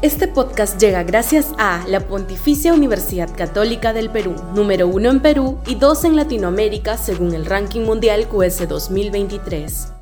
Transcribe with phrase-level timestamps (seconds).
[0.00, 5.58] Este podcast llega gracias a la Pontificia Universidad Católica del Perú, número uno en Perú
[5.66, 9.92] y dos en Latinoamérica según el ranking mundial QS 2023.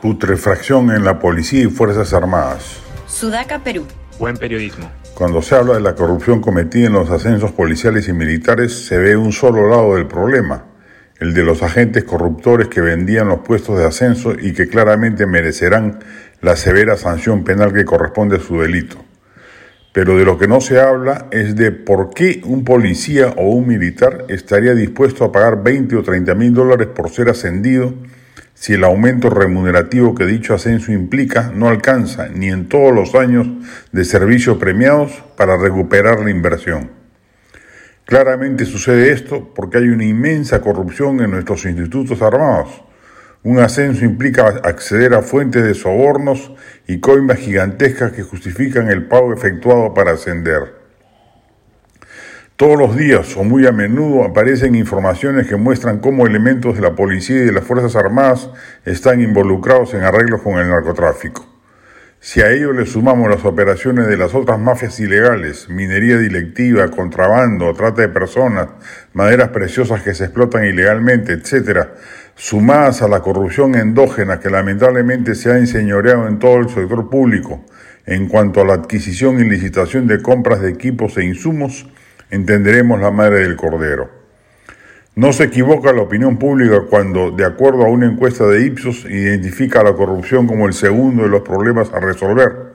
[0.00, 2.76] Putrefacción en la policía y Fuerzas Armadas.
[3.08, 3.86] Sudaca, Perú.
[4.20, 4.88] Buen periodismo.
[5.14, 9.16] Cuando se habla de la corrupción cometida en los ascensos policiales y militares, se ve
[9.16, 10.67] un solo lado del problema,
[11.20, 15.98] el de los agentes corruptores que vendían los puestos de ascenso y que claramente merecerán
[16.40, 19.04] la severa sanción penal que corresponde a su delito.
[19.92, 23.66] Pero de lo que no se habla es de por qué un policía o un
[23.66, 27.94] militar estaría dispuesto a pagar 20 o 30 mil dólares por ser ascendido
[28.54, 33.48] si el aumento remunerativo que dicho ascenso implica no alcanza ni en todos los años
[33.92, 36.97] de servicio premiados para recuperar la inversión.
[38.08, 42.82] Claramente sucede esto porque hay una inmensa corrupción en nuestros institutos armados.
[43.42, 46.50] Un ascenso implica acceder a fuentes de sobornos
[46.86, 50.74] y coimas gigantescas que justifican el pago efectuado para ascender.
[52.56, 56.94] Todos los días o muy a menudo aparecen informaciones que muestran cómo elementos de la
[56.94, 58.48] policía y de las Fuerzas Armadas
[58.86, 61.57] están involucrados en arreglos con el narcotráfico.
[62.20, 67.72] Si a ello le sumamos las operaciones de las otras mafias ilegales, minería directiva, contrabando,
[67.74, 68.68] trata de personas,
[69.12, 71.86] maderas preciosas que se explotan ilegalmente, etc.,
[72.34, 77.64] sumadas a la corrupción endógena que lamentablemente se ha enseñoreado en todo el sector público
[78.04, 81.86] en cuanto a la adquisición y licitación de compras de equipos e insumos,
[82.30, 84.17] entenderemos la madre del cordero.
[85.18, 89.82] No se equivoca la opinión pública cuando, de acuerdo a una encuesta de Ipsos, identifica
[89.82, 92.66] la corrupción como el segundo de los problemas a resolver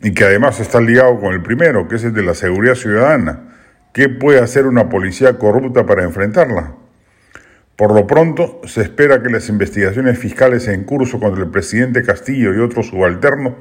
[0.00, 3.56] y que además está ligado con el primero, que es el de la seguridad ciudadana.
[3.92, 6.76] ¿Qué puede hacer una policía corrupta para enfrentarla?
[7.74, 12.54] Por lo pronto, se espera que las investigaciones fiscales en curso contra el presidente Castillo
[12.54, 13.54] y otros subalternos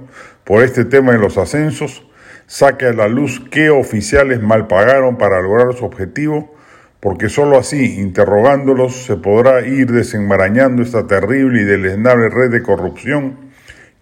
[0.44, 2.06] por este tema de los ascensos
[2.46, 6.61] saque a la luz qué oficiales mal pagaron para lograr su objetivo
[7.02, 13.52] porque sólo así, interrogándolos, se podrá ir desenmarañando esta terrible y deleznable red de corrupción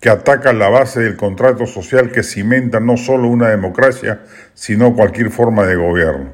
[0.02, 4.22] que ataca la base del contrato social que cimenta no solo una democracia,
[4.54, 6.34] sino cualquier forma de gobierno.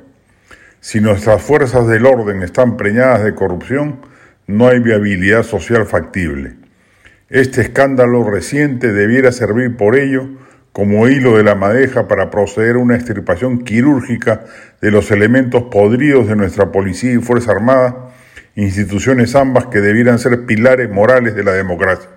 [0.80, 4.02] Si nuestras fuerzas del orden están preñadas de corrupción,
[4.48, 6.56] no hay viabilidad social factible.
[7.30, 10.30] Este escándalo reciente debiera servir por ello
[10.76, 14.44] como hilo de la madeja para proceder a una extirpación quirúrgica
[14.82, 18.10] de los elementos podridos de nuestra policía y Fuerza Armada,
[18.58, 22.10] instituciones ambas que debieran ser pilares morales de la democracia.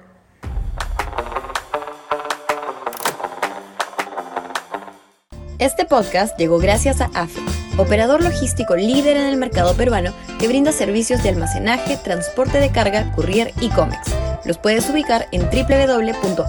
[5.60, 7.40] Este podcast llegó gracias a AFE,
[7.76, 13.12] operador logístico líder en el mercado peruano que brinda servicios de almacenaje, transporte de carga,
[13.12, 14.12] courier y cómics.
[14.44, 16.48] Los puedes ubicar en www.afe.pe.